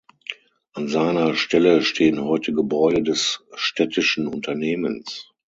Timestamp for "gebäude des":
2.53-3.43